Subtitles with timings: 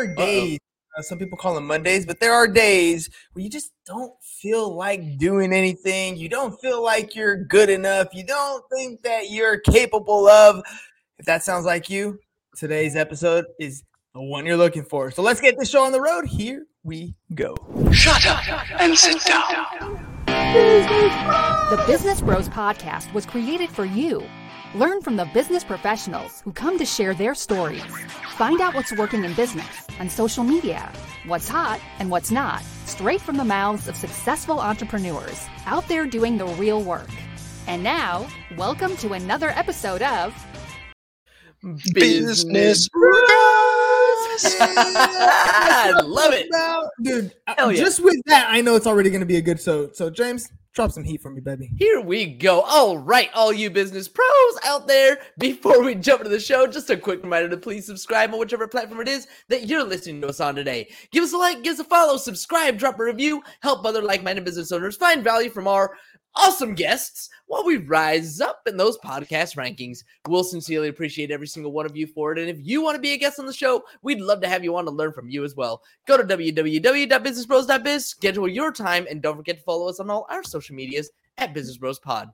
[0.00, 0.58] are days.
[0.98, 4.74] Uh, some people call them Mondays, but there are days where you just don't feel
[4.74, 6.16] like doing anything.
[6.16, 8.08] You don't feel like you're good enough.
[8.12, 10.64] You don't think that you're capable of.
[11.18, 12.18] If that sounds like you,
[12.56, 15.10] today's episode is the one you're looking for.
[15.10, 16.24] So let's get this show on the road.
[16.26, 17.54] Here we go.
[17.92, 18.42] Shut up
[18.80, 20.06] and sit down.
[20.26, 24.24] The Business Bros Podcast was created for you.
[24.76, 27.82] Learn from the business professionals who come to share their stories.
[28.36, 29.66] Find out what's working in business,
[29.98, 30.92] on social media,
[31.26, 36.38] what's hot and what's not, straight from the mouths of successful entrepreneurs out there doing
[36.38, 37.10] the real work.
[37.66, 40.32] And now, welcome to another episode of
[41.92, 42.44] Business
[44.60, 46.48] I love it.
[47.02, 47.34] dude.
[47.48, 47.78] Hell yeah.
[47.78, 49.90] Just with that, I know it's already going to be a good so.
[49.92, 51.70] So James, drop some heat for me, baby.
[51.76, 52.60] Here we go.
[52.60, 54.29] All right, all you business pros
[54.70, 58.32] out there, before we jump into the show, just a quick reminder to please subscribe
[58.32, 60.88] on whichever platform it is that you're listening to us on today.
[61.10, 64.22] Give us a like, give us a follow, subscribe, drop a review, help other like
[64.22, 65.96] minded business owners find value from our
[66.36, 70.04] awesome guests while we rise up in those podcast rankings.
[70.28, 72.38] We'll sincerely appreciate every single one of you for it.
[72.38, 74.62] And if you want to be a guest on the show, we'd love to have
[74.62, 75.82] you on to learn from you as well.
[76.06, 80.44] Go to www.businessbros.biz, schedule your time, and don't forget to follow us on all our
[80.44, 82.28] social medias at Business Bros Pod.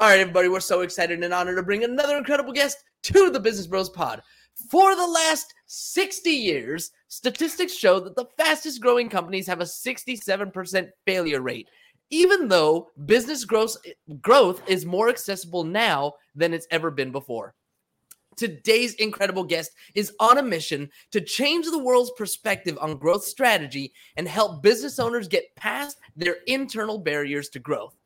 [0.00, 3.40] All right, everybody, we're so excited and honored to bring another incredible guest to the
[3.40, 4.22] Business Bros Pod.
[4.70, 10.90] For the last 60 years, statistics show that the fastest growing companies have a 67%
[11.04, 11.68] failure rate
[12.10, 13.76] even though business growth
[14.20, 17.54] growth is more accessible now than it's ever been before.
[18.36, 23.92] Today's incredible guest is on a mission to change the world's perspective on growth strategy
[24.16, 27.96] and help business owners get past their internal barriers to growth.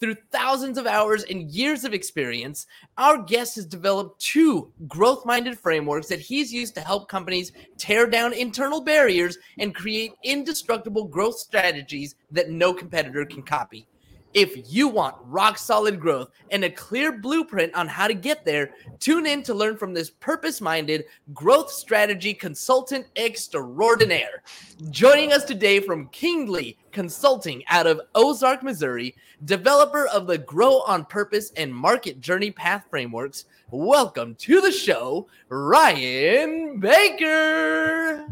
[0.00, 5.58] Through thousands of hours and years of experience, our guest has developed two growth minded
[5.58, 11.38] frameworks that he's used to help companies tear down internal barriers and create indestructible growth
[11.38, 13.86] strategies that no competitor can copy.
[14.32, 18.70] If you want rock solid growth and a clear blueprint on how to get there,
[19.00, 24.44] tune in to learn from this purpose minded growth strategy consultant extraordinaire.
[24.90, 31.06] Joining us today from Kingly Consulting out of Ozark, Missouri, developer of the Grow on
[31.06, 38.26] Purpose and Market Journey Path frameworks, welcome to the show, Ryan Baker.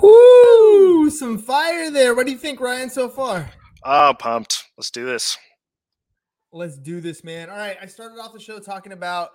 [0.00, 1.10] Woo!
[1.10, 2.14] Some fire there.
[2.14, 3.50] What do you think, Ryan, so far?
[3.84, 4.64] Oh, pumped.
[4.76, 5.38] Let's do this.
[6.52, 7.48] Let's do this, man.
[7.50, 7.76] All right.
[7.80, 9.30] I started off the show talking about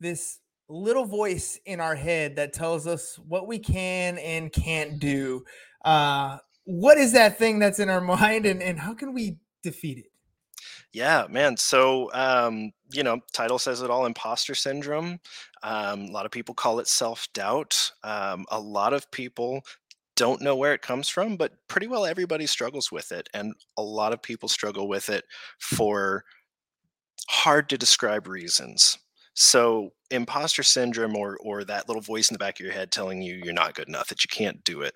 [0.00, 5.44] this little voice in our head that tells us what we can and can't do.
[5.84, 9.98] Uh, what is that thing that's in our mind and, and how can we defeat
[9.98, 10.10] it?
[10.92, 11.56] Yeah, man.
[11.56, 15.18] So, um, you know, title says it all imposter syndrome.
[15.64, 17.90] Um, a lot of people call it self doubt.
[18.04, 19.60] Um, a lot of people
[20.16, 23.28] don't know where it comes from, but pretty well everybody struggles with it.
[23.34, 25.24] And a lot of people struggle with it
[25.58, 26.24] for
[27.28, 28.98] hard to describe reasons.
[29.34, 33.20] So, imposter syndrome or, or that little voice in the back of your head telling
[33.20, 34.94] you you're not good enough, that you can't do it.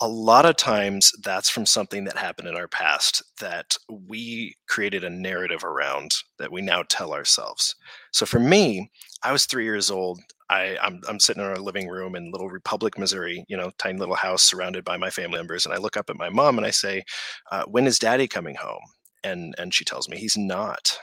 [0.00, 5.04] A lot of times that's from something that happened in our past that we created
[5.04, 7.76] a narrative around that we now tell ourselves.
[8.12, 8.90] So for me,
[9.22, 10.18] I was three years old.
[10.50, 13.98] I, I'm, I'm sitting in our living room in Little Republic, Missouri, you know, tiny
[13.98, 15.64] little house surrounded by my family members.
[15.64, 17.02] And I look up at my mom and I say,
[17.50, 18.82] uh, when is daddy coming home?
[19.22, 20.98] And, and she tells me he's not.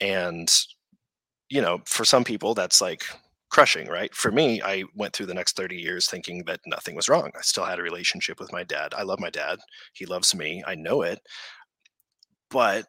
[0.00, 0.50] And,
[1.50, 3.04] you know, for some people that's like
[3.50, 4.14] crushing, right?
[4.14, 7.30] For me, I went through the next 30 years thinking that nothing was wrong.
[7.36, 8.94] I still had a relationship with my dad.
[8.96, 9.58] I love my dad.
[9.92, 10.64] He loves me.
[10.66, 11.20] I know it.
[12.50, 12.86] But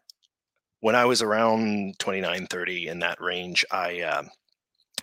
[0.82, 4.30] when I was around 29, 30 in that range, I, um,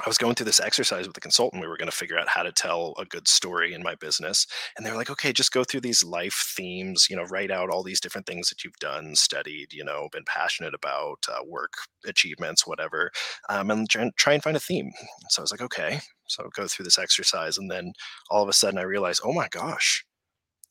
[0.00, 1.60] I was going through this exercise with a consultant.
[1.60, 4.46] We were going to figure out how to tell a good story in my business.
[4.76, 7.82] And they're like, okay, just go through these life themes, you know, write out all
[7.82, 11.72] these different things that you've done, studied, you know, been passionate about, uh, work
[12.06, 13.10] achievements, whatever,
[13.50, 14.90] um, and try, try and find a theme.
[15.28, 16.00] So I was like, okay.
[16.26, 17.58] So I go through this exercise.
[17.58, 17.92] And then
[18.30, 20.04] all of a sudden I realized, oh my gosh,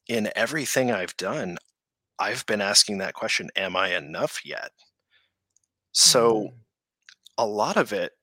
[0.07, 1.59] in everything I've done,
[2.19, 4.71] I've been asking that question, am I enough yet?
[5.94, 6.53] So Mm.
[7.38, 8.13] a lot of it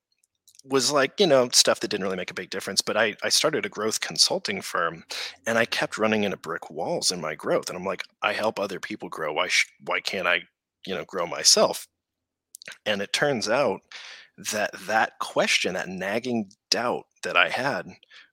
[0.68, 3.28] was like you know stuff that didn't really make a big difference but i i
[3.28, 5.04] started a growth consulting firm
[5.46, 8.58] and i kept running into brick walls in my growth and i'm like i help
[8.58, 9.32] other people grow.
[9.32, 10.42] Why sh- why can't i
[10.86, 11.86] you know grow myself?
[12.86, 13.80] And it turns out
[14.52, 17.86] that that question that nagging doubt that i had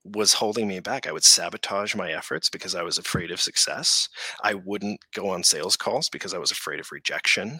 [0.03, 1.07] was holding me back.
[1.07, 4.09] I would sabotage my efforts because i was afraid of success.
[4.43, 7.59] I wouldn't go on sales calls because i was afraid of rejection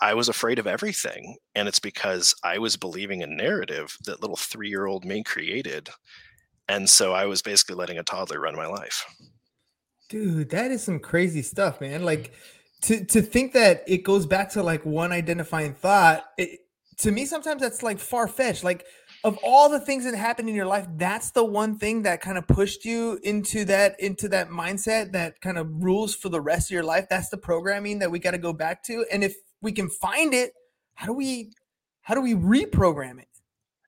[0.00, 1.36] I was afraid of everything.
[1.54, 5.88] And it's because I was believing a narrative that little three year old me created.
[6.68, 9.04] And so I was basically letting a toddler run my life.
[10.08, 12.04] Dude, that is some crazy stuff, man.
[12.04, 12.32] Like
[12.82, 16.60] to to think that it goes back to like one identifying thought, it,
[16.98, 18.64] to me sometimes that's like far fetched.
[18.64, 18.86] Like
[19.24, 22.38] of all the things that happened in your life, that's the one thing that kind
[22.38, 26.70] of pushed you into that into that mindset that kind of rules for the rest
[26.70, 27.06] of your life.
[27.10, 29.04] That's the programming that we got to go back to.
[29.10, 30.52] And if we can find it,
[30.94, 31.52] how do we
[32.02, 33.28] how do we reprogram it?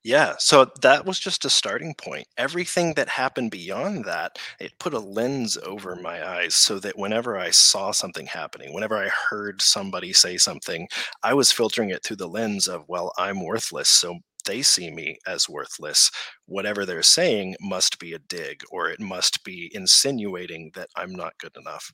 [0.03, 2.27] Yeah, so that was just a starting point.
[2.39, 7.39] Everything that happened beyond that, it put a lens over my eyes so that whenever
[7.39, 10.89] I saw something happening, whenever I heard somebody say something,
[11.23, 13.91] I was filtering it through the lens of, well, I'm worthless.
[13.91, 16.11] So they see me as worthless.
[16.47, 21.37] Whatever they're saying must be a dig, or it must be insinuating that I'm not
[21.39, 21.93] good enough.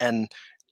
[0.00, 0.28] And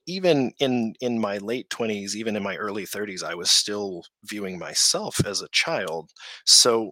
[0.07, 4.57] even in in my late 20s even in my early 30s i was still viewing
[4.59, 6.11] myself as a child.
[6.45, 6.91] So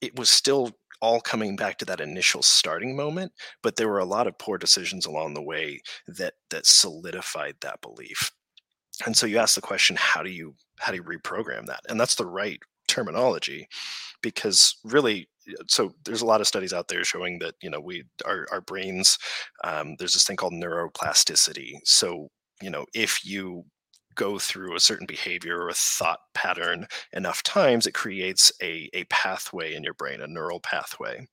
[0.00, 3.32] it was still all coming back to that initial starting moment
[3.62, 7.80] but there were a lot of poor decisions along the way that that solidified that
[7.82, 8.32] belief.
[9.06, 11.80] And so you ask the question how do you how do you reprogram that?
[11.88, 13.68] And that's the right terminology
[14.22, 15.28] because really
[15.68, 18.60] so there's a lot of studies out there showing that you know we our, our
[18.60, 19.18] brains
[19.64, 21.78] um, there's this thing called neuroplasticity.
[21.84, 22.28] So
[22.62, 23.64] you know if you
[24.16, 29.04] go through a certain behavior or a thought pattern enough times it creates a, a
[29.04, 31.26] pathway in your brain a neural pathway.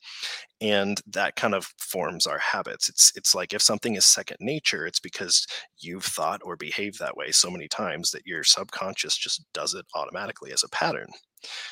[0.62, 2.90] And that kind of forms our habits.
[2.90, 5.48] It's it's like if something is second nature it's because
[5.80, 9.86] you've thought or behaved that way so many times that your subconscious just does it
[9.96, 11.08] automatically as a pattern.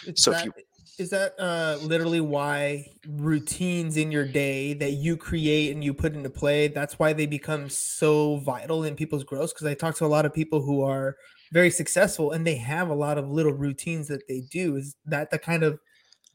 [0.05, 0.53] It's so that, if you
[0.97, 6.13] is that uh, literally why routines in your day that you create and you put
[6.13, 9.53] into play that's why they become so vital in people's growth?
[9.53, 11.17] Because i talk to a lot of people who are
[11.51, 14.75] very successful and they have a lot of little routines that they do.
[14.75, 15.79] Is that the kind of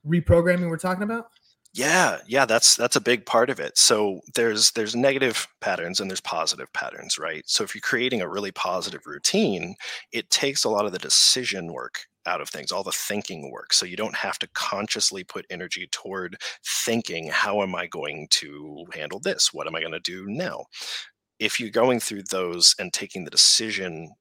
[0.06, 1.28] reprogramming we're talking about
[1.76, 3.76] yeah, yeah, that's that's a big part of it.
[3.76, 7.44] So there's there's negative patterns and there's positive patterns, right?
[7.46, 9.74] So if you're creating a really positive routine,
[10.10, 13.74] it takes a lot of the decision work out of things, all the thinking work.
[13.74, 18.86] So you don't have to consciously put energy toward thinking, how am I going to
[18.94, 19.52] handle this?
[19.52, 20.64] What am I going to do now?
[21.38, 24.14] If you're going through those and taking the decision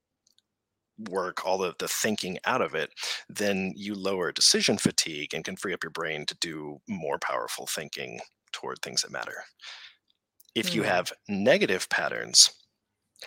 [0.97, 2.91] work, all the, the thinking out of it,
[3.29, 7.67] then you lower decision fatigue and can free up your brain to do more powerful
[7.67, 8.19] thinking
[8.51, 9.43] toward things that matter.
[10.53, 10.87] If you hmm.
[10.87, 12.51] have negative patterns,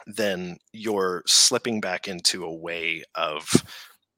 [0.07, 3.51] then you're slipping back into a way of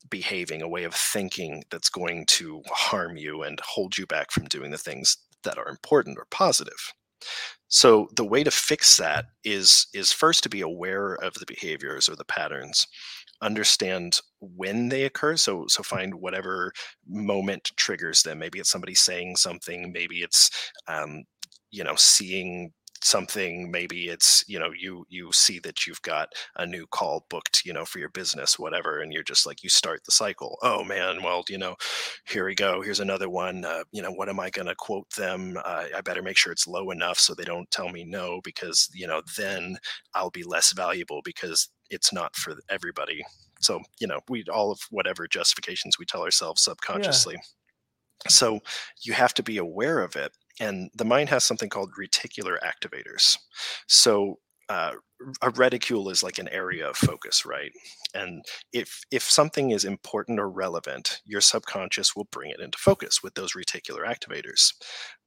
[0.08, 4.44] behaving, a way of thinking that's going to harm you and hold you back from
[4.44, 6.92] doing the things that are important or positive.
[7.68, 12.08] So the way to fix that is is first to be aware of the behaviors
[12.08, 12.86] or the patterns,
[13.42, 15.36] understand when they occur.
[15.36, 16.72] So so find whatever
[17.08, 18.38] moment triggers them.
[18.38, 19.92] Maybe it's somebody saying something.
[19.92, 20.50] Maybe it's
[20.88, 21.24] um,
[21.70, 22.72] you know seeing
[23.02, 27.64] something maybe it's you know you you see that you've got a new call booked
[27.64, 30.84] you know for your business whatever and you're just like you start the cycle oh
[30.84, 31.74] man well you know
[32.26, 35.08] here we go here's another one uh, you know what am i going to quote
[35.16, 38.40] them uh, i better make sure it's low enough so they don't tell me no
[38.44, 39.76] because you know then
[40.14, 43.22] i'll be less valuable because it's not for everybody
[43.60, 47.40] so you know we all of whatever justifications we tell ourselves subconsciously yeah.
[48.28, 48.60] So
[49.02, 53.38] you have to be aware of it and the mind has something called reticular activators.
[53.88, 54.92] So uh,
[55.42, 57.72] a reticule is like an area of focus, right?
[58.14, 63.22] And if if something is important or relevant, your subconscious will bring it into focus
[63.22, 64.72] with those reticular activators.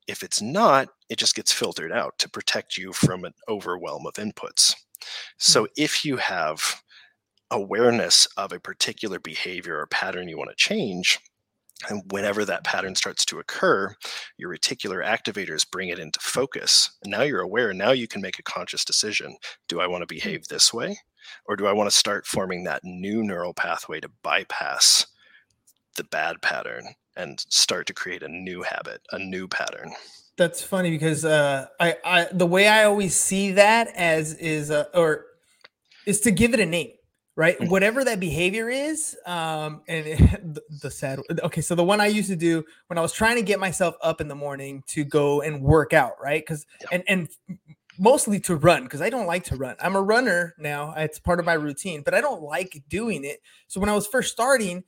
[0.08, 4.14] If it's not, it just gets filtered out to protect you from an overwhelm of
[4.14, 4.76] inputs.
[5.38, 5.72] So hmm.
[5.78, 6.82] if you have
[7.52, 11.20] awareness of a particular behavior or pattern you want to change,
[11.90, 13.94] and whenever that pattern starts to occur,
[14.38, 16.90] your reticular activators bring it into focus.
[17.04, 17.74] And now you're aware.
[17.74, 19.36] Now you can make a conscious decision.
[19.68, 20.20] Do I want to hmm.
[20.20, 20.98] behave this way?
[21.46, 25.08] Or do I want to start forming that new neural pathway to bypass
[25.96, 29.94] the bad pattern and start to create a new habit, a new pattern?
[30.38, 34.86] That's funny because uh, I, I the way I always see that as is uh,
[34.94, 35.26] or
[36.06, 36.92] is to give it a name
[37.36, 37.58] right?
[37.58, 37.72] Mm-hmm.
[37.72, 40.18] whatever that behavior is um and it,
[40.54, 43.36] the, the sad okay so the one i used to do when i was trying
[43.36, 46.42] to get myself up in the morning to go and work out right?
[46.42, 47.30] Because and and
[48.00, 49.76] mostly to run because i don't like to run.
[49.80, 50.94] I'm a runner now.
[50.98, 53.40] It's part of my routine but i don't like doing it.
[53.68, 54.84] So when i was first starting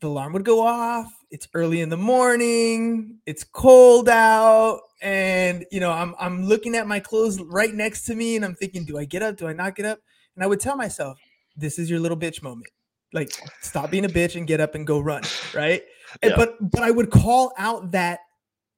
[0.00, 5.80] the alarm would go off it's early in the morning it's cold out and you
[5.80, 8.98] know i'm i'm looking at my clothes right next to me and i'm thinking do
[8.98, 9.98] i get up do i not get up
[10.34, 11.18] and i would tell myself
[11.56, 12.68] this is your little bitch moment.
[13.12, 13.30] like
[13.60, 15.22] stop being a bitch and get up and go run,
[15.54, 15.82] right?
[16.22, 18.20] And, but but I would call out that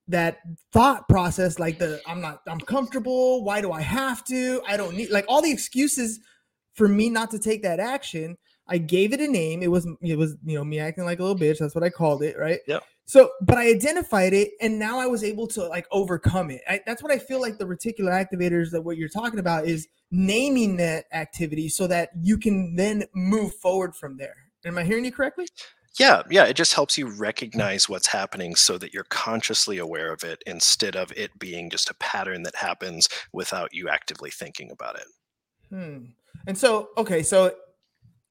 [0.08, 0.38] that
[0.72, 4.62] thought process like the I'm not I'm comfortable, why do I have to?
[4.66, 6.20] I don't need like all the excuses
[6.74, 8.36] for me not to take that action.
[8.68, 9.62] I gave it a name.
[9.62, 11.58] It was it was you know me acting like a little bitch.
[11.58, 12.60] That's what I called it, right?
[12.66, 12.80] Yeah.
[13.04, 16.62] So, but I identified it, and now I was able to like overcome it.
[16.68, 19.88] I, that's what I feel like the reticular activators that what you're talking about is
[20.10, 24.36] naming that activity so that you can then move forward from there.
[24.64, 25.48] Am I hearing you correctly?
[25.98, 30.24] Yeah, yeah, it just helps you recognize what's happening so that you're consciously aware of
[30.24, 34.96] it instead of it being just a pattern that happens without you actively thinking about
[34.96, 35.06] it.
[35.68, 36.04] Hmm.
[36.46, 37.52] And so, okay, so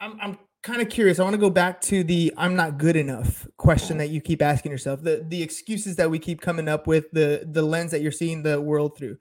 [0.02, 1.20] I'm I'm kind of curious.
[1.20, 4.42] I want to go back to the I'm not good enough question that you keep
[4.42, 5.02] asking yourself.
[5.04, 8.44] The the excuses that we keep coming up with, the the lens that you're seeing
[8.44, 9.18] the world through.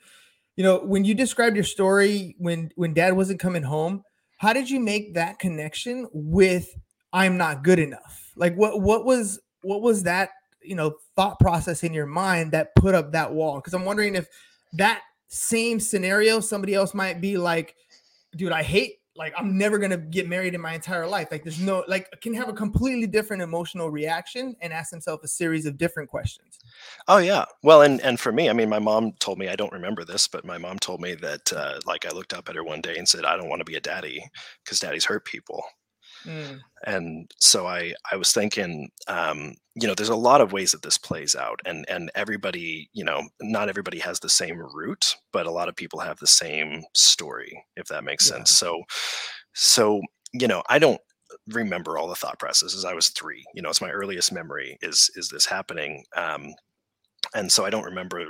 [0.57, 4.03] You know, when you described your story when when dad wasn't coming home,
[4.39, 6.75] how did you make that connection with
[7.13, 8.33] I'm not good enough?
[8.35, 10.31] Like what what was what was that,
[10.63, 13.61] you know, thought process in your mind that put up that wall?
[13.61, 14.29] Cuz I'm wondering if
[14.73, 17.77] that same scenario somebody else might be like
[18.37, 21.29] dude, I hate like I'm never gonna get married in my entire life.
[21.31, 25.29] Like there's no like can have a completely different emotional reaction and ask himself a
[25.29, 26.59] series of different questions.
[27.07, 27.45] Oh yeah.
[27.63, 30.27] Well, and and for me, I mean, my mom told me I don't remember this,
[30.27, 32.97] but my mom told me that uh, like I looked up at her one day
[32.97, 34.25] and said, "I don't want to be a daddy
[34.65, 35.63] because daddies hurt people."
[36.27, 40.73] Mm, and so i i was thinking um you know there's a lot of ways
[40.73, 45.17] that this plays out and and everybody you know not everybody has the same root
[45.33, 48.37] but a lot of people have the same story if that makes Yeah.
[48.37, 48.51] sense.
[48.51, 48.83] So
[49.55, 50.01] so
[50.33, 51.01] you know i don't
[51.49, 52.85] remember all the thought processes.
[52.85, 56.55] I was three you know it's my earliest memory is is this happening um
[57.35, 58.21] and so i don't remember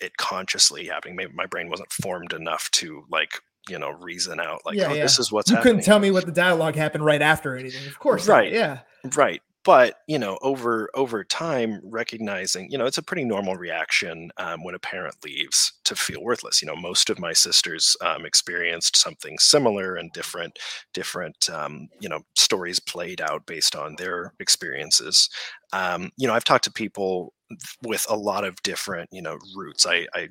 [0.00, 1.16] it consciously happening.
[1.16, 4.94] Maybe my brain wasn't formed enough to like you know reason out like Yeah, oh
[4.94, 7.86] this is what's you happening couldn't tell me what the dialogue happened right after anything.
[7.86, 8.34] Of course, not.
[8.34, 8.52] Right.
[8.52, 8.80] Yeah.
[9.16, 14.30] right but you know over over time recognizing you know it's a pretty normal reaction
[14.38, 18.24] um, when a parent leaves to feel worthless you know most of my sisters um,
[18.24, 20.56] experienced something similar and different
[20.94, 25.28] different um, you know stories played out based on their experiences
[25.72, 27.34] um, you know i've talked to people
[27.82, 30.28] with a lot of different you know roots i i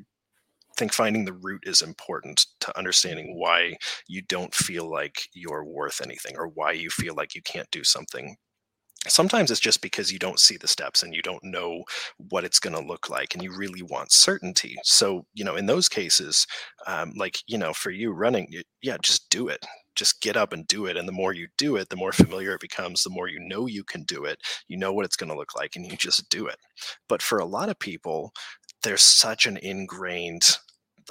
[0.75, 3.77] think finding the root is important to understanding why
[4.07, 7.83] you don't feel like you're worth anything or why you feel like you can't do
[7.83, 8.35] something.
[9.07, 11.83] Sometimes it's just because you don't see the steps and you don't know
[12.17, 14.75] what it's going to look like and you really want certainty.
[14.83, 16.47] So you know in those cases
[16.87, 18.51] um, like you know for you running
[18.81, 19.63] yeah just do it.
[19.95, 20.97] Just get up and do it.
[20.97, 23.67] And the more you do it the more familiar it becomes the more you know
[23.67, 26.27] you can do it you know what it's going to look like and you just
[26.29, 26.57] do it.
[27.07, 28.33] But for a lot of people
[28.81, 30.57] there's such an ingrained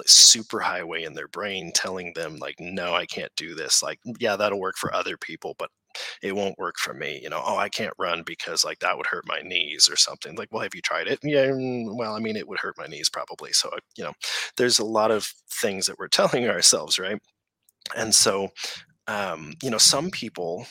[0.05, 4.35] super highway in their brain telling them like no i can't do this like yeah
[4.35, 5.69] that'll work for other people but
[6.21, 9.05] it won't work for me you know oh i can't run because like that would
[9.05, 11.19] hurt my knees or something like well have you tried it?
[11.23, 14.13] Yeah mm, well i mean it would hurt my knees probably so uh, you know
[14.57, 17.19] there's a lot of things that we're telling ourselves right?
[17.95, 18.49] And so
[19.07, 20.65] um you know some people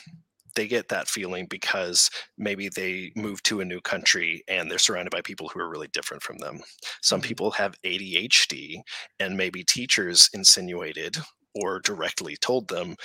[0.55, 5.11] they get that feeling because maybe they move to a new country and they're surrounded
[5.11, 6.61] by people who are really different from them
[7.01, 7.21] some Mhm.
[7.21, 8.81] people have adhd
[9.19, 11.17] and maybe teachers insinuated
[11.53, 12.95] or directly told them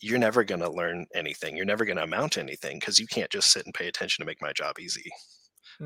[0.00, 1.56] you're never going to learn anything.
[1.56, 4.22] You're never going to amount to anything because you can't just sit and pay attention
[4.22, 5.10] to make my job easy.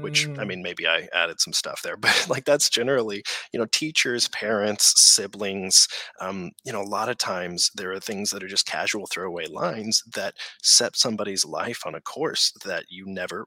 [0.00, 3.22] Which, I Mm, mean, maybe I added some stuff there, but like that's generally,
[3.52, 5.87] you know, teachers, parents, siblings.
[6.20, 9.46] Um, you know, a lot of times there are things that are just casual throwaway
[9.46, 13.46] lines that set somebody's life on a course that you never,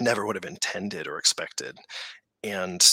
[0.00, 1.76] never would have intended or expected.
[2.42, 2.86] And,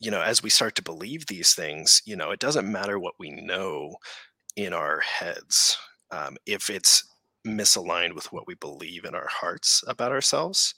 [0.00, 3.14] you know, as we start to believe these things, you know, it doesn't matter what
[3.18, 3.96] we know
[4.56, 5.78] in our heads
[6.10, 7.08] um, if it's
[7.46, 10.74] misaligned with what we believe in our hearts about ourselves.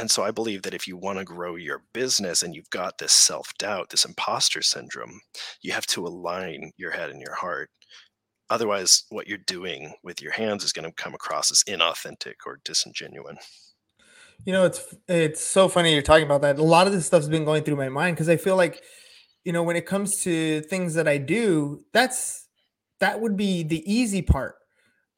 [0.00, 2.96] And so I believe that if you want to grow your business and you've got
[2.96, 5.20] this self doubt, this imposter syndrome,
[5.60, 7.68] you have to align your head and your heart.
[8.48, 12.60] Otherwise, what you're doing with your hands is going to come across as inauthentic or
[12.64, 13.36] disingenuine.
[14.46, 16.58] You know, it's it's so funny you're talking about that.
[16.58, 18.82] A lot of this stuff's been going through my mind because I feel like,
[19.44, 22.48] you know, when it comes to things that I do, that's
[23.00, 24.54] that would be the easy part.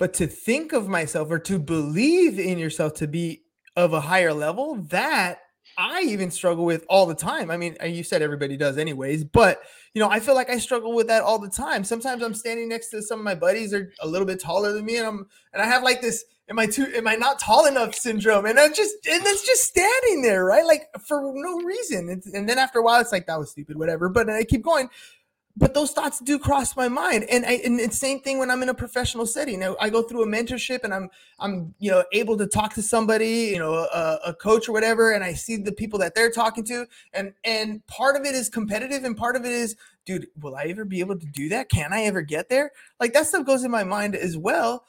[0.01, 3.42] But to think of myself or to believe in yourself to be
[3.77, 5.41] of a higher level, that
[5.79, 7.51] I even struggle with all the time.
[7.51, 9.63] I mean, uh, you said everybody does anyways, but
[9.95, 11.85] you know, I feel like I struggle with that all the time.
[11.85, 14.85] Sometimes I'm standing next to some of my buddies are a little bit taller than
[14.85, 17.67] me, and I'm and I have like this am I too am I not tall
[17.67, 18.47] enough syndrome?
[18.47, 20.65] And I'm just and it's just standing there, right?
[20.65, 22.23] Like for no reason.
[22.33, 24.09] And then after a while, it's like that was stupid, whatever.
[24.09, 24.89] But I keep going.
[25.57, 27.25] But those thoughts do cross my mind.
[27.31, 29.61] And I, and it's same thing when i'm in a professional setting.
[29.61, 32.83] Now, i go through a mentorship and i'm i'm you know able to talk to
[32.83, 36.31] somebody you know a, a coach or whatever and i see the people that they're
[36.31, 40.27] talking to and and part of it is competitive and part of it is dude
[40.41, 41.69] will i ever be able to do that?
[41.69, 42.73] Can i ever get there?
[43.01, 44.85] Like that stuff goes in my mind as well.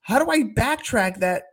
[0.00, 1.44] How do i backtrack that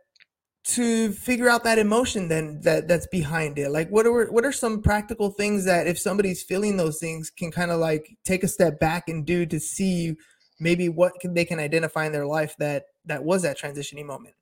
[0.62, 3.70] to figure out that emotion then that that's behind it?
[3.70, 7.50] Like what are what are some practical things that if somebody's feeling those things can
[7.50, 10.16] kind of like take a step back and do to see
[10.58, 14.34] maybe what can, they can identify in their life that that was that transitioning moment?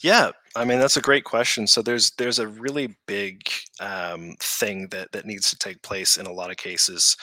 [0.00, 1.66] Yeah, I mean that's a great question.
[1.66, 3.42] So there's there's a really big
[3.80, 7.16] um, thing that that needs to take place in a lot of cases.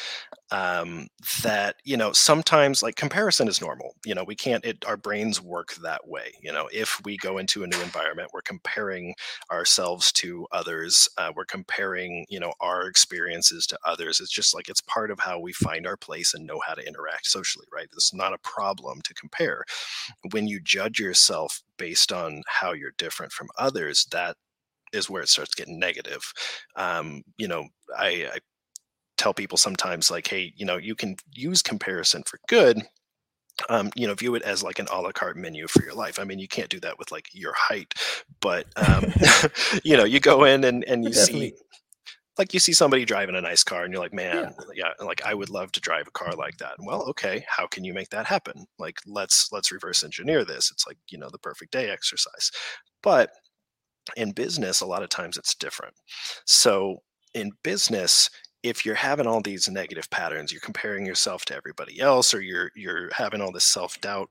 [0.54, 1.08] Um,
[1.44, 3.96] that you know sometimes like comparison is normal.
[4.06, 4.66] You know we can't.
[4.66, 6.34] It, our brains work that way.
[6.42, 9.16] You know if we go into a new environment, we're comparing
[9.50, 11.08] ourselves to others.
[11.18, 14.20] Uh, we're comparing you know our experiences to others.
[14.20, 16.86] It's just like it's part of how we find our place and know how to
[16.86, 17.68] interact socially.
[17.74, 17.88] Right?
[17.94, 19.64] It's not a problem to compare.
[20.32, 24.36] When you judge yourself based on how you're different from others, that
[24.94, 26.22] is where it starts getting negative.
[26.76, 27.66] Um, you know,
[27.98, 28.40] I, I
[29.18, 32.82] tell people sometimes like, hey, you know, you can use comparison for good,
[33.70, 36.20] um, you know, view it as like an a la carte menu for your life.
[36.20, 37.94] I mean, you can't do that with like your height,
[38.42, 39.06] but um,
[39.84, 41.50] you know, you go in and and you Definitely.
[41.50, 41.56] see
[42.42, 44.90] like you see somebody driving a nice car and you're like man yeah.
[45.00, 46.74] yeah like i would love to drive a car like that.
[46.80, 48.66] Well okay how can you make that happen?
[48.80, 50.72] Like let's let's reverse engineer this.
[50.72, 52.50] It's like you know the perfect day exercise.
[53.04, 53.30] But
[54.18, 55.94] in business a lot of times it's different.
[56.46, 57.04] So
[57.36, 58.28] in business
[58.64, 62.72] if you're having all these negative patterns you're comparing yourself to everybody else or you're
[62.76, 64.30] you're having all this self-doubt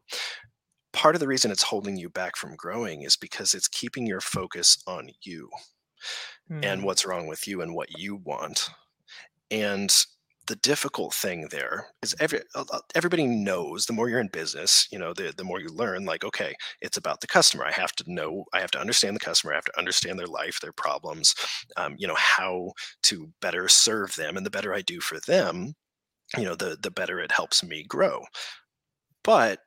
[0.93, 4.21] part of the reason it's holding you back from growing is because it's keeping your
[4.21, 5.49] focus on you
[6.51, 6.65] mm.
[6.65, 8.71] and what's wrong with you and what you want.
[9.51, 9.93] And
[10.47, 12.41] the difficult thing there is every
[12.97, 16.25] everybody knows the more you're in business you know the, the more you learn like
[16.25, 19.53] okay it's about the customer i have to know i have to understand the customer
[19.53, 21.37] i have to understand their life their problems
[21.77, 25.73] um, you know how to better serve them and the better i do for them
[26.37, 28.21] you know the the better it helps me grow
[29.23, 29.61] but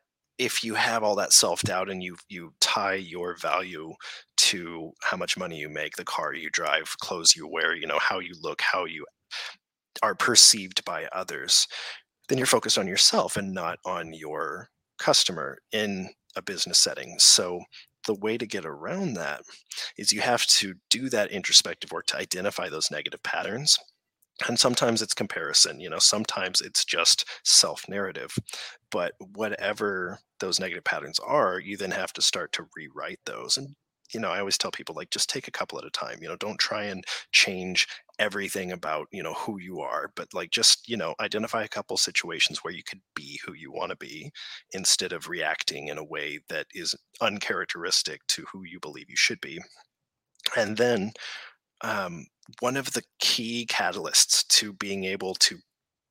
[0.43, 3.93] if you have all that self-doubt and you you tie your value
[4.36, 7.99] to how much money you make, the car you drive, clothes you wear, you know,
[7.99, 9.06] how you look, how you
[10.01, 11.65] are perceived by others,
[12.27, 14.67] then you're focused on yourself and not on your
[14.99, 17.15] customer in a business setting.
[17.19, 17.62] So
[18.06, 19.43] the way to get around that
[19.97, 23.79] is you have to do that introspective work to identify those negative patterns
[24.47, 28.36] and sometimes it's comparison you know sometimes it's just self narrative
[28.91, 33.75] but whatever those negative patterns are you then have to start to rewrite those and
[34.13, 36.27] you know i always tell people like just take a couple at a time you
[36.27, 37.88] know don't try and change
[38.19, 41.97] everything about you know who you are but like just you know identify a couple
[41.97, 44.32] situations where you could be who you want to be
[44.73, 49.41] instead of reacting in a way that is uncharacteristic to who you believe you should
[49.41, 49.60] be
[50.56, 51.12] and then
[51.82, 52.25] um,
[52.60, 55.58] one of the key catalysts to being able to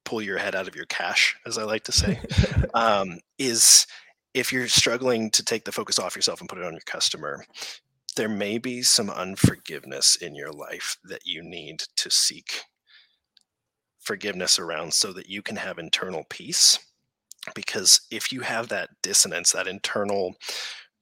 [0.04, 2.20] pull your head out of your cash, as I like to say,
[2.74, 3.86] um, is
[4.34, 7.44] if you're struggling to take the focus off yourself and put it on your customer,
[8.16, 12.62] there may be some unforgiveness in your life that you need to seek
[14.00, 16.78] forgiveness around so that you can have internal peace.
[17.54, 20.34] Because if you have that dissonance, that internal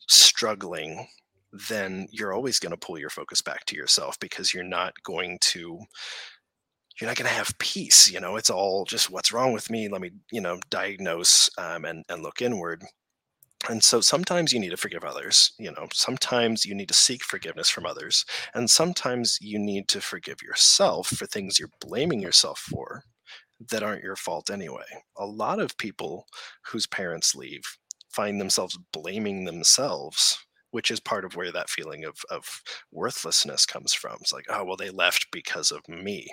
[0.09, 1.07] struggling
[1.53, 5.39] then you're always going to pull your focus back to yourself because you're not going
[5.41, 5.81] to
[7.01, 8.37] you're not going to have peace you know?
[8.37, 9.89] It's all just what's wrong with me?
[9.89, 12.85] Let me you know diagnose um, and, and look inward.
[13.69, 15.87] And so sometimes you need to forgive others you know?
[15.93, 21.09] Sometimes you need to seek forgiveness from others and sometimes you need to forgive yourself
[21.09, 23.03] for things you're blaming yourself for
[23.71, 24.85] that aren't your fault anyway.
[25.17, 26.27] A lot of people
[26.67, 27.63] whose parents leave
[28.11, 30.39] find themselves blaming themselves
[30.71, 34.19] which is part of where that feeling of, of worthlessness comes from.
[34.21, 36.29] It's like, oh, well, they left because of me.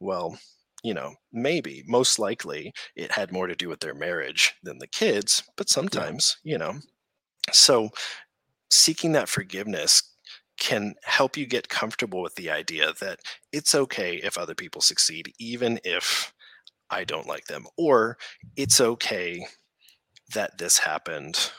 [0.00, 0.38] Well,
[0.82, 4.88] you know, maybe, most likely, it had more to do with their marriage than the
[4.88, 6.52] kids, but sometimes, yeah.
[6.52, 6.74] you know.
[7.52, 7.90] So
[8.70, 10.02] seeking that forgiveness
[10.58, 13.20] can help you get comfortable with the idea that
[13.52, 16.32] it's okay if other people succeed, even if
[16.90, 18.18] I don't like them, or
[18.56, 19.46] it's okay
[20.34, 21.50] that this happened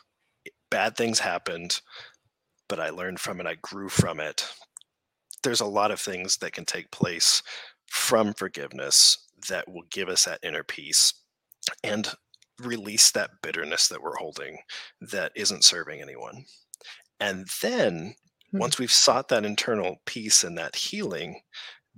[0.73, 1.81] bad things happened,
[2.67, 3.45] but I learned from it.
[3.45, 4.51] I grew from it.
[5.43, 7.43] There's a lot of things that can take place
[7.85, 11.13] from forgiveness that will give us that inner peace
[11.83, 12.09] and
[12.59, 14.57] release that bitterness that we're holding
[14.99, 16.45] that isn't serving anyone.
[17.19, 18.15] And then
[18.51, 18.57] hmm.
[18.57, 21.41] once we've sought that internal peace and that healing,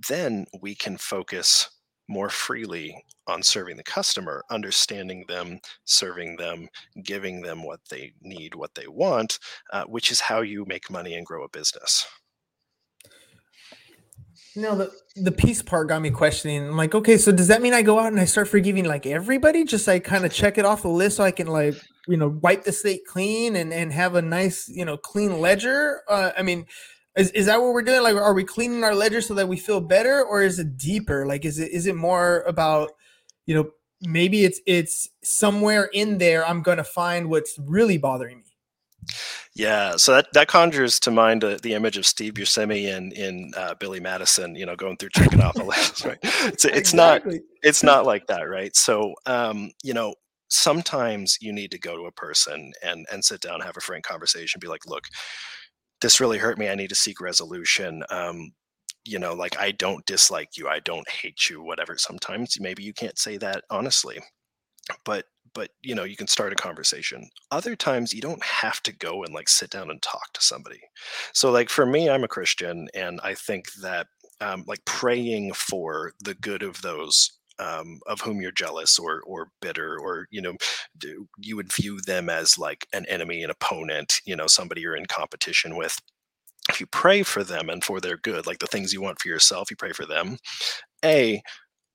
[0.06, 1.70] then we can focus
[2.10, 6.68] more freely on serving the customer, understanding them, serving them,
[7.02, 9.38] giving them what they need, what they want,
[9.72, 12.06] uh, which is how you make money and grow a business.
[14.54, 16.66] Know, the, the peace part got me questioning.
[16.66, 19.04] I'm like, okay, so does that mean I go out and I start forgiving like
[19.04, 19.64] everybody?
[19.64, 21.74] Just like kind of check it off the list so I can like,
[22.08, 26.00] you know, wipe the slate clean and, and have a nice, you know, clean ledger?
[26.08, 26.64] Uh, I mean,
[27.18, 28.02] is, is that what we're doing?
[28.02, 31.26] Like, are we cleaning our ledger so that we feel better, or is it deeper?
[31.26, 32.92] Like, is it is it more about,
[33.46, 33.70] you know,
[34.02, 38.56] maybe it's it's somewhere in there I'm gonna find what's really bothering me.
[39.54, 43.52] Yeah, so that, that conjures to mind uh, the image of Steve Buscemi in in
[43.56, 46.04] uh, Billy Madison, you know, going through checking off a list.
[46.06, 46.18] Right?
[46.22, 47.36] It's it's exactly.
[47.36, 48.74] not it's not like that, right?
[48.76, 50.14] So, um, you know,
[50.48, 54.04] sometimes you need to go to a person and and sit down, have a frank
[54.04, 55.04] conversation, be like, look,
[56.00, 56.68] this really hurt me.
[56.68, 58.02] I need to seek resolution.
[58.10, 58.52] Um,
[59.06, 61.96] you know, like I don't dislike you, I don't hate you, whatever.
[61.98, 64.18] Sometimes maybe you can't say that honestly,
[65.04, 68.92] but but you know you can start a conversation other times you don't have to
[68.92, 70.80] go and like sit down and talk to somebody
[71.32, 74.06] so like for me i'm a christian and i think that
[74.42, 79.48] um, like praying for the good of those um, of whom you're jealous or or
[79.62, 80.54] bitter or you know
[81.38, 85.06] you would view them as like an enemy an opponent you know somebody you're in
[85.06, 85.98] competition with
[86.68, 89.28] if you pray for them and for their good like the things you want for
[89.28, 90.38] yourself you pray for them.
[91.04, 91.42] A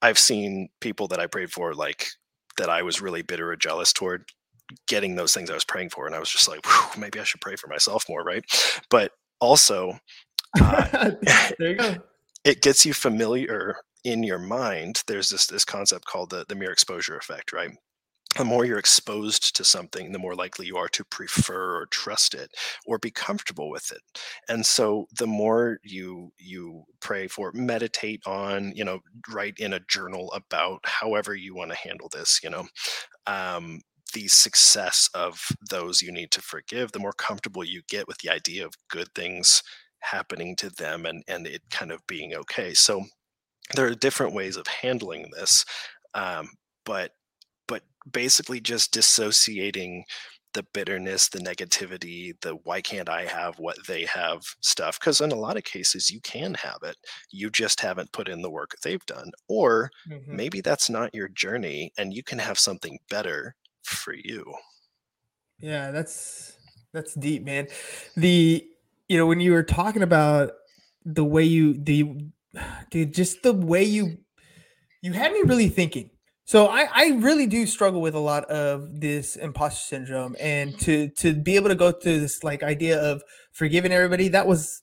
[0.03, 2.07] i've seen people that i prayed for like
[2.57, 4.23] that i was really bitter or jealous toward
[4.87, 6.59] getting those things i was praying for and i was just like
[6.97, 8.43] maybe i should pray for myself more right?
[8.89, 9.99] But also
[10.59, 11.11] uh,
[11.59, 11.95] there you go.
[12.43, 16.71] it gets you familiar in your mind, there's this this concept called the, the mere
[16.71, 17.71] exposure effect, right?
[18.37, 22.33] The more you're exposed to something, the more likely you are to prefer or trust
[22.33, 22.51] it
[22.85, 24.01] or be comfortable with it.
[24.47, 29.81] And so the more you you pray for, meditate on, you know, write in a
[29.81, 32.67] journal about however you want to handle this, you know,
[33.27, 33.81] um,
[34.13, 38.29] the success of those you need to forgive, the more comfortable you get with the
[38.29, 39.61] idea of good things
[39.99, 42.73] happening to them and and it kind of being okay.
[42.73, 43.03] So
[43.75, 45.65] there are different ways of handling this,
[46.13, 46.49] um,
[46.85, 47.11] but
[48.09, 50.05] basically just dissociating
[50.53, 54.99] the bitterness, the negativity, the why can't I have what they have stuff.
[54.99, 56.97] Because in a lot of cases, you can have it.
[57.31, 59.31] You just haven't put in the work they've done.
[59.47, 60.35] Or mm-hmm.
[60.35, 64.53] maybe that's not your journey and you can have something better for you.
[65.59, 66.57] Yeah, that's
[66.93, 67.67] that's deep, man.
[68.15, 68.65] The
[69.07, 70.51] you know, when you were talking about
[71.05, 72.17] the way you the
[72.91, 74.17] dude, just the way you
[75.01, 76.09] you had me really thinking.
[76.45, 80.79] So I, I really do struggle with a lot of this imposter syndrome, and mm-hmm.
[80.79, 84.81] to to be able to go through this like idea of forgiving everybody, that was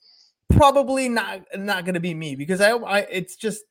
[0.48, 3.62] probably not not going to be me because I, I it's just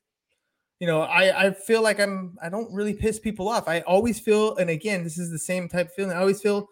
[0.80, 3.68] you know I I feel like I'm I don't really piss people off.
[3.68, 6.12] I always feel, and again, this is the same type of feeling.
[6.12, 6.68] I always feel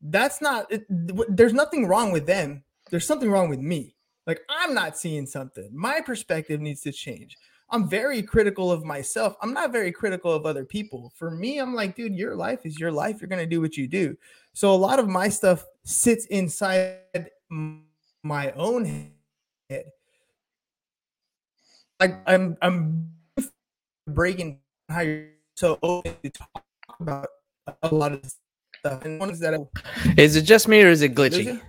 [0.00, 2.64] that's not it, there's nothing wrong with them.
[2.90, 3.96] There's something wrong with me.
[4.26, 5.70] Like I'm not seeing something.
[5.74, 7.36] My perspective needs to change.
[7.70, 9.36] I'm very critical of myself.
[9.40, 11.12] I'm not very critical of other people.
[11.14, 13.20] For me, I'm like, dude, your life is your life.
[13.20, 14.16] You're going to do what you do.
[14.52, 16.98] So a lot of my stuff sits inside
[18.22, 19.12] my own
[19.68, 19.84] head.
[22.00, 23.12] Like I'm I'm
[24.08, 26.64] breaking how you're so open to talk
[26.98, 27.28] about
[27.82, 28.32] a lot of
[28.78, 29.04] stuff.
[29.04, 29.58] And one is that I,
[30.16, 31.60] is it just me or is it glitchy?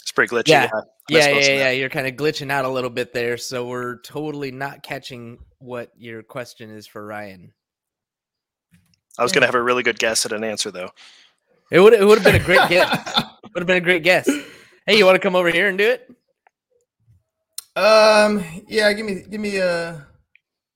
[0.00, 0.48] It's pretty glitchy.
[0.48, 1.70] Yeah, yeah, yeah, yeah, yeah.
[1.70, 5.90] You're kind of glitching out a little bit there, so we're totally not catching what
[5.96, 7.52] your question is for Ryan.
[9.18, 10.90] I was going to have a really good guess at an answer, though.
[11.70, 13.22] It would it would have been a great guess.
[13.54, 14.28] Would have been a great guess.
[14.86, 16.10] Hey, you want to come over here and do it?
[17.76, 18.44] Um.
[18.68, 18.92] Yeah.
[18.92, 19.22] Give me.
[19.28, 19.68] Give me a.
[19.68, 20.00] Uh,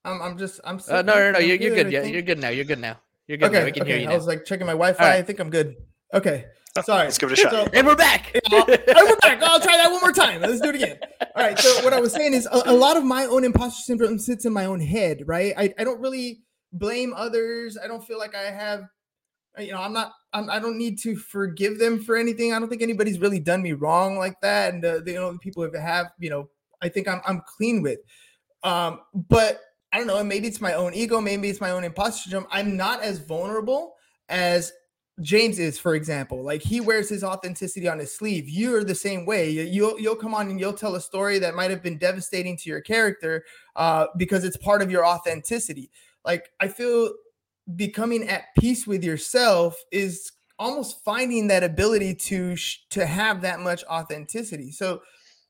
[0.05, 0.21] I'm.
[0.21, 0.61] I'm just.
[0.63, 0.79] I'm.
[0.87, 1.39] Uh, no, no, no.
[1.39, 1.91] You're, you're good.
[1.91, 2.03] Yeah.
[2.03, 2.49] You're good now.
[2.49, 2.97] You're good now.
[3.27, 3.49] You're good.
[3.49, 3.59] Okay.
[3.59, 3.65] Now.
[3.65, 3.91] We can okay.
[3.91, 4.09] hear you.
[4.09, 5.03] I was like checking my Wi-Fi.
[5.03, 5.17] Right.
[5.17, 5.75] I think I'm good.
[6.13, 6.45] Okay.
[6.83, 7.05] Sorry.
[7.05, 7.51] Let's give it a shot.
[7.51, 8.33] So, and we're back.
[8.51, 9.41] and we're back.
[9.41, 10.41] I'll try that one more time.
[10.41, 10.97] Let's do it again.
[11.21, 11.57] All right.
[11.57, 14.43] So what I was saying is a, a lot of my own imposter syndrome sits
[14.43, 15.53] in my own head, right?
[15.57, 16.41] I, I don't really
[16.73, 17.77] blame others.
[17.81, 18.83] I don't feel like I have,
[19.57, 22.51] you know, I'm not, I'm, I do not need to forgive them for anything.
[22.51, 24.73] I don't think anybody's really done me wrong like that.
[24.73, 26.49] And uh, the, you know, the people who have, you know,
[26.81, 27.99] I think I'm, I'm clean with.
[28.63, 29.61] Um, but
[29.93, 30.21] I don't know.
[30.25, 31.21] Maybe it's my own ego.
[31.21, 32.47] Maybe it's my own imposter syndrome.
[32.51, 33.93] I'm not as vulnerable
[34.27, 34.73] as
[35.21, 38.49] James is, for example, like he wears his authenticity on his sleeve.
[38.49, 39.49] You're the same way.
[39.49, 42.69] You'll you'll come on and you'll tell a story that might have been devastating to
[42.69, 43.45] your character
[43.77, 45.89] uh, because it's part of your authenticity.
[46.25, 47.11] Like I feel
[47.75, 53.61] becoming at peace with yourself is almost finding that ability to sh- to have that
[53.61, 54.71] much authenticity.
[54.71, 55.01] So,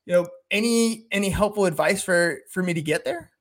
[0.04, 3.32] you know, any any helpful advice for for me to get there?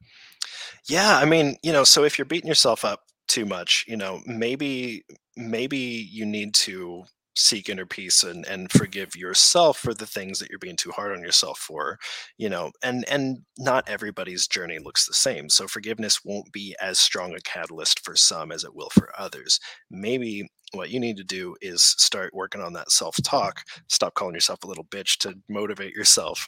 [0.87, 4.21] Yeah, I mean, you know, so if you're beating yourself up too much you know
[4.25, 5.03] maybe
[5.37, 5.77] maybe
[6.11, 10.59] you need to seek inner peace and and forgive yourself for the things that you're
[10.59, 11.97] being too hard on yourself for
[12.37, 16.97] you know and and not everybody's journey looks the same so forgiveness won't be as
[16.97, 19.59] strong a catalyst for some as it will for others.
[19.91, 24.33] Maybe what you need to do is start working on that self talk stop calling
[24.33, 26.47] yourself a little bitch to motivate yourself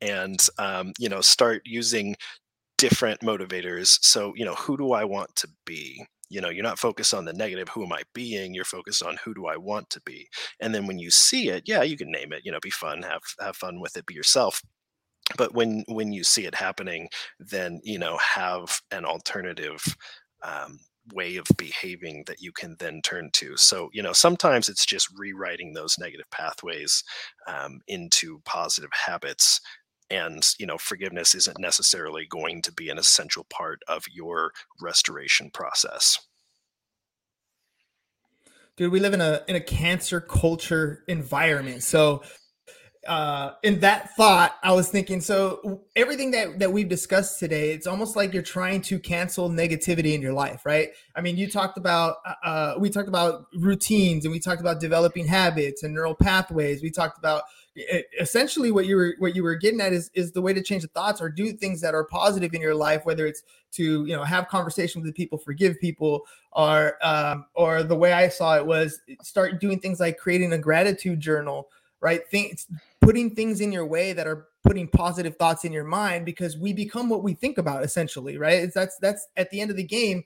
[0.00, 2.16] and um, you know start using
[2.76, 3.98] different motivators.
[4.02, 7.24] So you know who do i want to be you know you're not focused on
[7.24, 8.54] the negative who am i being?
[8.54, 10.28] You're focused on who do i want to be?
[10.60, 13.02] And then when you see it yeah you can name it you know be fun
[13.02, 14.62] have have fun with it be yourself.
[15.36, 17.08] But when when you see it happening
[17.38, 19.82] then you know have an alternative
[20.42, 20.78] um,
[21.12, 23.56] way of behaving that you can then turn to.
[23.56, 27.02] So you know sometimes it's just rewriting those negative pathways
[27.46, 29.60] um, into positive habits
[30.10, 35.50] and you know forgiveness isn't necessarily going to be an essential part of your restoration
[35.50, 36.18] process.
[38.76, 41.82] Dude we live in a in a cancel culture environment.
[41.82, 42.22] So
[43.06, 47.86] uh in that thought i was thinking so everything that that we've discussed today it's
[47.86, 50.88] almost like you're trying to cancel negativity in your life right?
[51.14, 54.80] I mean you talked about uh, uh we talked about routines and we talked about
[54.80, 56.82] developing habits and neural pathways.
[56.82, 57.42] We talked about
[58.20, 60.82] essentially what you were what you were getting at is is the way to change
[60.82, 64.14] the thoughts or do things that are positive in your life whether it's to you
[64.14, 68.64] know have conversations with people forgive people or um, or the way i saw it
[68.64, 71.68] was start doing things like creating a gratitude journal
[72.04, 72.28] right?
[72.28, 72.66] Things
[73.00, 76.72] putting things in your way that are putting positive thoughts in your mind because we
[76.74, 78.62] become what we think about essentially right?
[78.62, 80.22] It's that's that's at the end of the game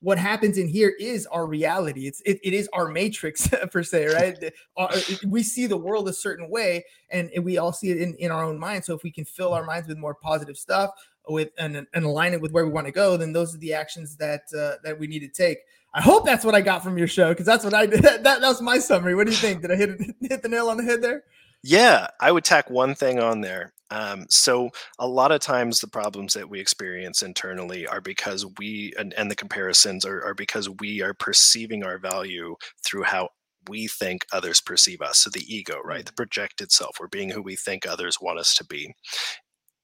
[0.00, 2.06] what happens in here is our reality.
[2.06, 4.52] It's it, it is our matrix per se, right?
[4.76, 8.30] Uh, we see the world a certain way, and we all see it in, in
[8.30, 8.84] our own mind.
[8.84, 10.90] So if we can fill our minds with more positive stuff,
[11.28, 13.74] with and, and align it with where we want to go, then those are the
[13.74, 15.58] actions that uh, that we need to take.
[15.92, 18.02] I hope that's what I got from your show because that's what I did.
[18.10, 19.14] That, that was my summary.
[19.14, 19.62] What do you think?
[19.62, 21.24] Did I hit hit the nail on the head there?
[21.62, 23.72] Yeah, I would tack one thing on there.
[23.90, 28.94] Um, so a lot of times the problems that we experience internally are because we
[28.98, 33.30] and, and the comparisons are, are because we are perceiving our value through how
[33.68, 35.18] we think others perceive us.
[35.18, 36.06] So the ego, right?
[36.06, 36.96] The projected self.
[37.00, 38.94] We're being who we think others want us to be.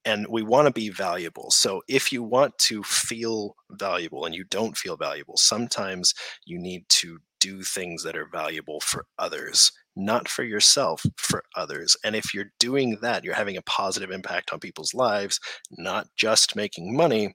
[0.04, 1.50] And we want to be valuable.
[1.50, 6.88] So if you want to feel valuable and you don't feel valuable, sometimes you need
[6.90, 11.96] to do things that are valuable for others not for yourself, for others.
[12.04, 16.54] And if you're doing that, you're having a positive impact on people's lives, not just
[16.54, 17.34] making money,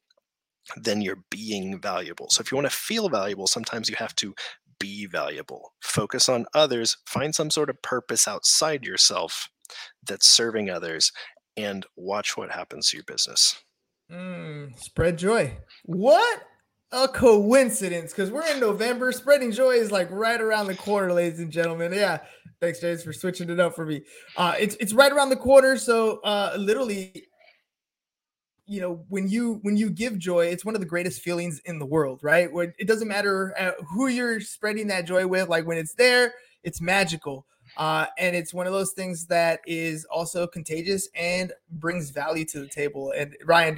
[0.77, 2.29] then you're being valuable.
[2.29, 4.35] So if you want to feel valuable, sometimes you have to
[4.79, 5.73] be valuable.
[5.81, 9.49] Focus on others, find some sort of purpose outside yourself
[10.05, 11.11] that's serving others,
[11.57, 13.61] and watch what happens to your business.
[14.11, 15.57] Mm, spread joy.
[15.85, 16.43] What
[16.91, 19.11] a coincidence because we're in November.
[19.11, 21.93] Spreading joy is like right around the corner, ladies and gentlemen.
[21.93, 22.19] Yeah,
[22.59, 24.03] thanks, James, for switching it up for me.
[24.35, 27.27] Uh, it's it's right around the corner, so uh, literally,
[28.65, 31.79] you know, when you when you give joy, it's one of the greatest feelings in
[31.79, 32.51] the world, right?
[32.51, 36.33] When it doesn't matter uh, who you're spreading that joy with, like when it's there,
[36.63, 37.45] it's magical.
[37.77, 42.59] Uh, and it's one of those things that is also contagious and brings value to
[42.59, 43.13] the table.
[43.15, 43.75] And Ryan,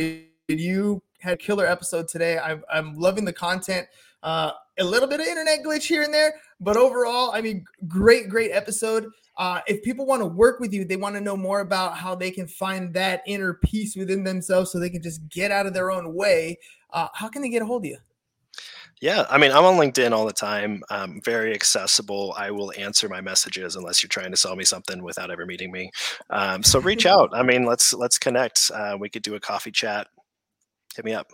[0.47, 2.37] did you had a killer episode today.
[2.37, 3.87] I'm, I'm loving the content.
[4.21, 8.29] Uh, a little bit of internet glitch here and there, but overall, I mean, great,
[8.29, 9.07] great episode.
[9.37, 12.13] Uh, if people want to work with you, they want to know more about how
[12.13, 15.73] they can find that inner peace within themselves so they can just get out of
[15.73, 16.57] their own way.
[16.91, 17.97] Uh, how can they get a hold of you?
[19.01, 20.81] Yeah, I mean, I'm on LinkedIn all the time.
[20.89, 22.33] Um, very accessible.
[22.37, 25.71] I will answer my messages unless you're trying to sell me something without ever meeting
[25.71, 25.91] me.
[26.29, 27.29] Um, so reach out.
[27.33, 28.71] I mean, let's let's connect.
[28.73, 30.07] Uh, we could do a coffee chat
[30.95, 31.31] hit me up.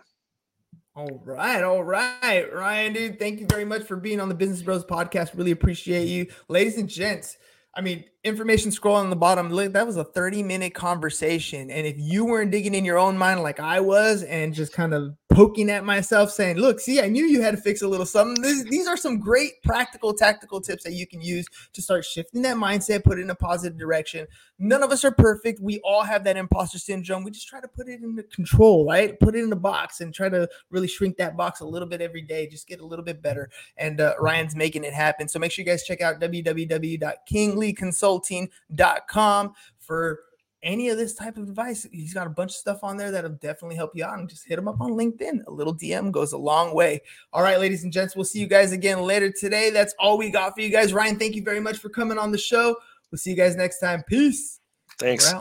[0.95, 3.19] All right, all right, Ryan, dude.
[3.19, 5.37] Thank you very much for being on the Business Bros podcast.
[5.37, 7.37] Really appreciate you, ladies and gents.
[7.75, 9.49] I mean, information scroll on the bottom.
[9.49, 11.69] Look, that was a 30 minute conversation.
[11.71, 14.93] And if you weren't digging in your own mind like I was and just kind
[14.93, 18.05] of poking at myself saying, look, see, I knew you had to fix a little
[18.05, 18.41] something.
[18.41, 22.41] This, these are some great practical, tactical tips that you can use to start shifting
[22.41, 24.27] that mindset, put it in a positive direction.
[24.57, 25.61] None of us are perfect.
[25.61, 27.23] We all have that imposter syndrome.
[27.23, 29.17] We just try to put it into control, right?
[29.19, 32.01] Put it in the box and try to really shrink that box a little bit
[32.01, 32.47] every day.
[32.47, 33.49] Just get a little bit better.
[33.77, 35.29] And uh, Ryan's making it happen.
[35.29, 36.19] So make sure you guys check out
[38.09, 40.19] www.kingleeconsulting.com for
[40.61, 43.29] any of this type of advice, he's got a bunch of stuff on there that'll
[43.31, 44.19] definitely help you out.
[44.19, 45.45] And just hit him up on LinkedIn.
[45.47, 47.01] A little DM goes a long way.
[47.31, 49.69] All right, ladies and gents, we'll see you guys again later today.
[49.69, 50.93] That's all we got for you guys.
[50.93, 52.75] Ryan, thank you very much for coming on the show.
[53.11, 54.03] We'll see you guys next time.
[54.03, 54.59] Peace.
[54.99, 55.33] Thanks.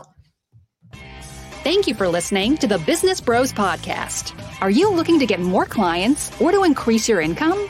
[1.63, 4.33] Thank you for listening to the Business Bros Podcast.
[4.61, 7.69] Are you looking to get more clients or to increase your income?